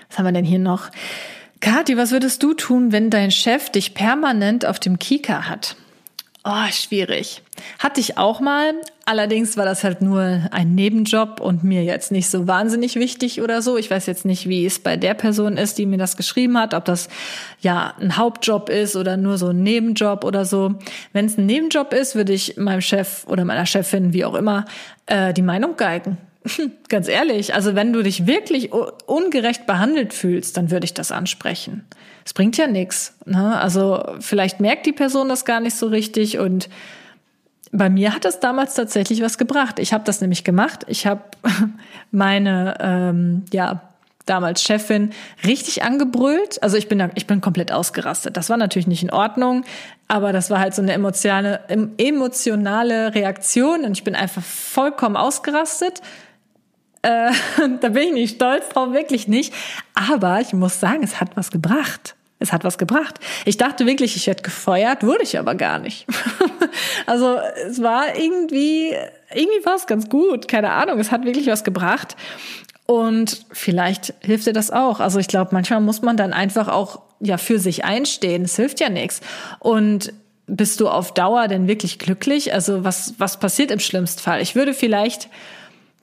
[0.08, 0.90] Was haben wir denn hier noch?
[1.60, 5.76] Kathi, was würdest du tun, wenn dein Chef dich permanent auf dem Kika hat?
[6.44, 7.42] Oh, schwierig.
[7.78, 8.74] Hatte ich auch mal.
[9.04, 13.62] Allerdings war das halt nur ein Nebenjob und mir jetzt nicht so wahnsinnig wichtig oder
[13.62, 13.76] so.
[13.76, 16.74] Ich weiß jetzt nicht, wie es bei der Person ist, die mir das geschrieben hat,
[16.74, 17.08] ob das
[17.60, 20.74] ja ein Hauptjob ist oder nur so ein Nebenjob oder so.
[21.12, 24.64] Wenn es ein Nebenjob ist, würde ich meinem Chef oder meiner Chefin, wie auch immer,
[25.06, 26.18] äh, die Meinung geigen.
[26.88, 31.84] Ganz ehrlich, also wenn du dich wirklich ungerecht behandelt fühlst, dann würde ich das ansprechen
[32.26, 33.14] es bringt ja nichts.
[33.24, 33.58] Ne?
[33.58, 36.68] Also vielleicht merkt die Person das gar nicht so richtig und
[37.72, 39.78] bei mir hat das damals tatsächlich was gebracht.
[39.78, 40.84] Ich habe das nämlich gemacht.
[40.88, 41.22] Ich habe
[42.10, 43.82] meine ähm, ja
[44.26, 45.10] damals Chefin
[45.44, 46.62] richtig angebrüllt.
[46.62, 48.36] Also ich bin da, ich bin komplett ausgerastet.
[48.36, 49.64] Das war natürlich nicht in Ordnung,
[50.08, 51.60] aber das war halt so eine emotionale
[51.96, 56.02] emotionale Reaktion und ich bin einfach vollkommen ausgerastet.
[57.02, 57.30] Äh,
[57.80, 59.54] da bin ich nicht stolz drauf, wirklich nicht.
[59.94, 62.15] Aber ich muss sagen, es hat was gebracht.
[62.38, 63.18] Es hat was gebracht.
[63.46, 66.06] Ich dachte wirklich, ich werde gefeuert, wurde ich aber gar nicht.
[67.06, 68.94] also es war irgendwie,
[69.34, 70.46] irgendwie war es ganz gut.
[70.46, 72.14] Keine Ahnung, es hat wirklich was gebracht.
[72.84, 75.00] Und vielleicht hilft dir das auch.
[75.00, 78.42] Also ich glaube, manchmal muss man dann einfach auch ja für sich einstehen.
[78.42, 79.20] Es hilft ja nichts.
[79.58, 80.12] Und
[80.46, 82.52] bist du auf Dauer denn wirklich glücklich?
[82.52, 84.40] Also was, was passiert im schlimmsten Fall?
[84.40, 85.28] Ich würde vielleicht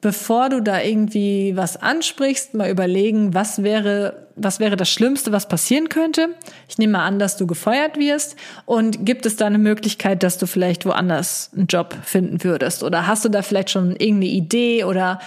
[0.04, 5.48] bevor du da irgendwie was ansprichst, mal überlegen, was wäre, was wäre das Schlimmste, was
[5.48, 6.36] passieren könnte.
[6.68, 8.36] Ich nehme mal an, dass du gefeuert wirst.
[8.66, 12.84] Und gibt es da eine Möglichkeit, dass du vielleicht woanders einen Job finden würdest?
[12.84, 15.20] Oder hast du da vielleicht schon irgendeine Idee oder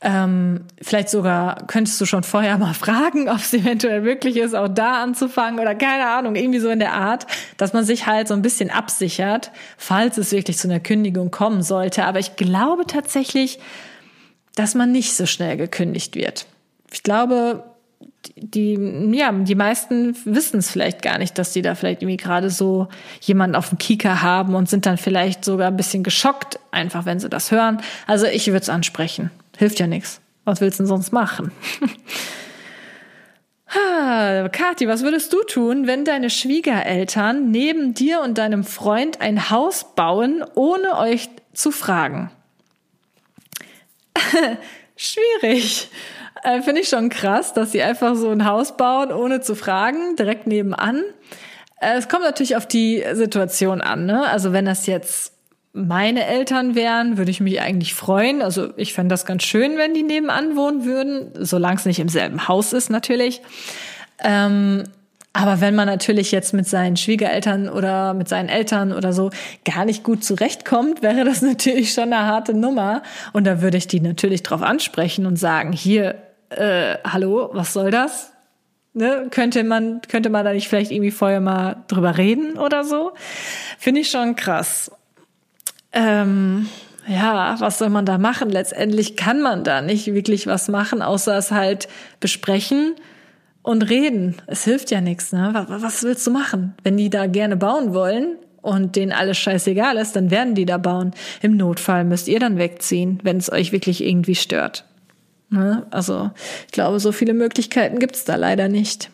[0.00, 4.68] ähm, vielleicht sogar könntest du schon vorher mal fragen, ob es eventuell möglich ist, auch
[4.68, 8.34] da anzufangen oder keine Ahnung, irgendwie so in der Art, dass man sich halt so
[8.34, 12.04] ein bisschen absichert, falls es wirklich zu einer Kündigung kommen sollte.
[12.04, 13.58] Aber ich glaube tatsächlich,
[14.58, 16.46] dass man nicht so schnell gekündigt wird.
[16.92, 17.64] Ich glaube,
[18.36, 18.74] die,
[19.12, 22.88] ja, die meisten wissen es vielleicht gar nicht, dass sie da vielleicht irgendwie gerade so
[23.20, 27.20] jemanden auf dem Kieker haben und sind dann vielleicht sogar ein bisschen geschockt, einfach wenn
[27.20, 27.80] sie das hören.
[28.06, 29.30] Also ich würde es ansprechen.
[29.56, 30.20] Hilft ja nichts.
[30.44, 31.52] Was willst du denn sonst machen?
[33.70, 39.50] Ha, Kathi, was würdest du tun, wenn deine Schwiegereltern neben dir und deinem Freund ein
[39.50, 42.30] Haus bauen, ohne euch zu fragen?
[44.96, 45.88] Schwierig.
[46.42, 50.16] Äh, Finde ich schon krass, dass sie einfach so ein Haus bauen, ohne zu fragen,
[50.16, 51.02] direkt nebenan.
[51.80, 54.06] Äh, es kommt natürlich auf die Situation an.
[54.06, 54.26] Ne?
[54.28, 55.32] Also wenn das jetzt
[55.72, 58.42] meine Eltern wären, würde ich mich eigentlich freuen.
[58.42, 62.08] Also ich fände das ganz schön, wenn die nebenan wohnen würden, solange es nicht im
[62.08, 63.40] selben Haus ist natürlich.
[64.22, 64.84] Ähm,
[65.38, 69.30] aber wenn man natürlich jetzt mit seinen Schwiegereltern oder mit seinen Eltern oder so
[69.64, 73.04] gar nicht gut zurechtkommt, wäre das natürlich schon eine harte Nummer.
[73.32, 76.16] Und da würde ich die natürlich drauf ansprechen und sagen, hier,
[76.50, 78.32] äh, hallo, was soll das?
[78.94, 79.28] Ne?
[79.30, 83.12] Könnte man, könnte man da nicht vielleicht irgendwie vorher mal drüber reden oder so?
[83.78, 84.90] Finde ich schon krass.
[85.92, 86.68] Ähm,
[87.06, 88.50] ja, was soll man da machen?
[88.50, 91.86] Letztendlich kann man da nicht wirklich was machen, außer es halt
[92.18, 92.96] besprechen
[93.68, 94.36] und reden.
[94.46, 95.30] Es hilft ja nichts.
[95.30, 95.66] Ne?
[95.68, 96.74] Was, willst du machen?
[96.84, 100.78] Wenn die da gerne bauen wollen und denen alles scheißegal ist, dann werden die da
[100.78, 101.12] bauen.
[101.42, 104.86] Im Notfall müsst ihr dann wegziehen, wenn es euch wirklich irgendwie stört.
[105.50, 105.86] Ne?
[105.90, 106.30] Also
[106.64, 109.10] ich glaube, so viele Möglichkeiten gibt's da leider nicht.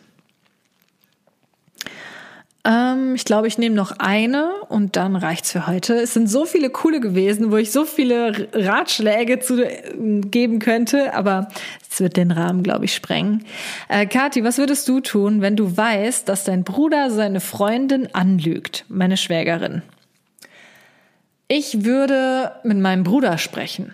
[2.65, 5.95] Ähm, ich glaube, ich nehme noch eine und dann reicht's für heute.
[5.95, 11.13] Es sind so viele coole gewesen, wo ich so viele Ratschläge zu äh, geben könnte,
[11.13, 11.47] aber
[11.89, 13.45] es wird den Rahmen, glaube ich, sprengen.
[13.87, 18.85] Äh, Kathi, was würdest du tun, wenn du weißt, dass dein Bruder seine Freundin anlügt,
[18.89, 19.83] meine Schwägerin?
[21.47, 23.93] Ich würde mit meinem Bruder sprechen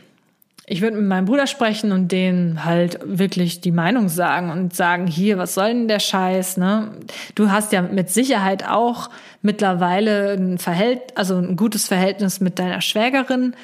[0.67, 5.07] ich würde mit meinem Bruder sprechen und denen halt wirklich die Meinung sagen und sagen,
[5.07, 6.91] hier, was soll denn der Scheiß, ne?
[7.35, 9.09] Du hast ja mit Sicherheit auch
[9.41, 13.55] mittlerweile ein Verhältnis, also ein gutes Verhältnis mit deiner Schwägerin.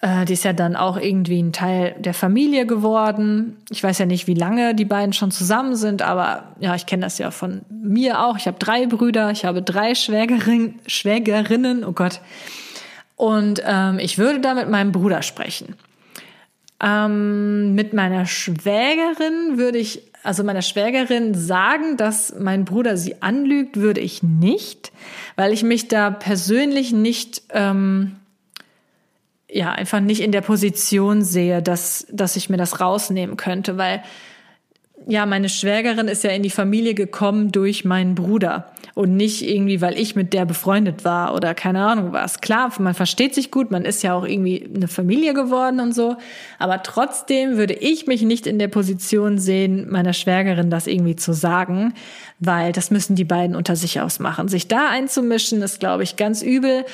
[0.00, 3.56] Äh, die ist ja dann auch irgendwie ein Teil der Familie geworden.
[3.70, 7.04] Ich weiß ja nicht, wie lange die beiden schon zusammen sind, aber ja, ich kenne
[7.04, 8.36] das ja von mir auch.
[8.36, 12.20] Ich habe drei Brüder, ich habe drei Schwägerin, Schwägerinnen, oh Gott.
[13.14, 15.76] Und ähm, ich würde da mit meinem Bruder sprechen.
[16.82, 23.76] Ähm, mit meiner Schwägerin würde ich, also meiner Schwägerin sagen, dass mein Bruder sie anlügt,
[23.76, 24.90] würde ich nicht,
[25.36, 28.16] weil ich mich da persönlich nicht, ähm,
[29.48, 34.02] ja, einfach nicht in der Position sehe, dass, dass ich mir das rausnehmen könnte, weil
[35.06, 39.80] ja, meine Schwägerin ist ja in die Familie gekommen durch meinen Bruder und nicht irgendwie,
[39.80, 42.40] weil ich mit der befreundet war oder keine Ahnung was.
[42.40, 46.16] Klar, man versteht sich gut, man ist ja auch irgendwie eine Familie geworden und so,
[46.58, 51.32] aber trotzdem würde ich mich nicht in der Position sehen, meiner Schwägerin das irgendwie zu
[51.32, 51.94] sagen,
[52.38, 54.48] weil das müssen die beiden unter sich ausmachen.
[54.48, 56.84] Sich da einzumischen ist, glaube ich, ganz übel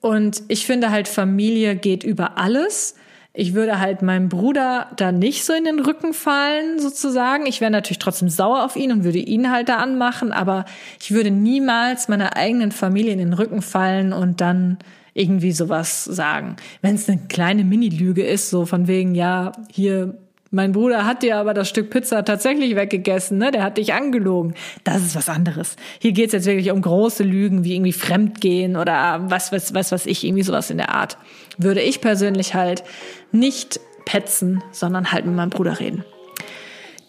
[0.00, 2.94] und ich finde halt, Familie geht über alles.
[3.40, 7.46] Ich würde halt meinem Bruder da nicht so in den Rücken fallen, sozusagen.
[7.46, 10.64] Ich wäre natürlich trotzdem sauer auf ihn und würde ihn halt da anmachen, aber
[11.00, 14.78] ich würde niemals meiner eigenen Familie in den Rücken fallen und dann
[15.14, 16.56] irgendwie sowas sagen.
[16.82, 20.18] Wenn es eine kleine Mini-Lüge ist, so von wegen, ja, hier
[20.50, 23.50] mein Bruder hat dir aber das Stück Pizza tatsächlich weggegessen, ne?
[23.50, 24.54] Der hat dich angelogen.
[24.82, 25.76] Das ist was anderes.
[25.98, 30.06] Hier geht's jetzt wirklich um große Lügen, wie irgendwie Fremdgehen oder was, was, was, was
[30.06, 31.18] ich, irgendwie sowas in der Art.
[31.58, 32.82] Würde ich persönlich halt
[33.30, 36.04] nicht petzen, sondern halt mit meinem Bruder reden.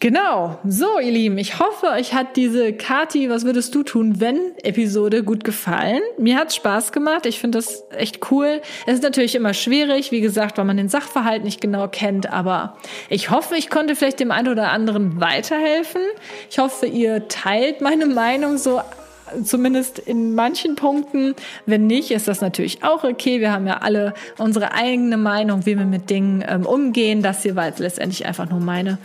[0.02, 0.58] Genau.
[0.66, 5.24] So, ihr Lieben, ich hoffe, euch hat diese Kati, was würdest du tun, wenn Episode
[5.26, 6.00] gut gefallen.
[6.18, 7.26] Mir hat's Spaß gemacht.
[7.26, 8.62] Ich finde das echt cool.
[8.86, 12.78] Es ist natürlich immer schwierig, wie gesagt, weil man den Sachverhalt nicht genau kennt, aber
[13.10, 16.02] ich hoffe, ich konnte vielleicht dem einen oder anderen weiterhelfen.
[16.50, 18.80] Ich hoffe, ihr teilt meine Meinung so
[19.44, 21.36] zumindest in manchen Punkten.
[21.66, 23.42] Wenn nicht, ist das natürlich auch okay.
[23.42, 27.22] Wir haben ja alle unsere eigene Meinung, wie wir mit Dingen ähm, umgehen.
[27.22, 28.98] Das hier war jetzt letztendlich einfach nur meine.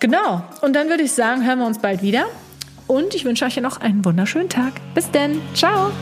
[0.00, 0.42] Genau.
[0.62, 2.26] Und dann würde ich sagen, hören wir uns bald wieder.
[2.86, 4.72] Und ich wünsche euch noch einen wunderschönen Tag.
[4.94, 5.40] Bis denn.
[5.54, 5.92] Ciao.